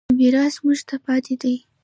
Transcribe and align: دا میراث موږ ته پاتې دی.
دا 0.09 0.13
میراث 0.19 0.55
موږ 0.65 0.79
ته 0.89 0.95
پاتې 1.05 1.35
دی. 1.41 1.55